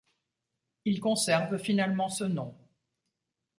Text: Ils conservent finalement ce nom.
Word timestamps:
Ils 0.85 0.99
conservent 0.99 1.59
finalement 1.59 2.09
ce 2.09 2.23
nom. 2.23 2.55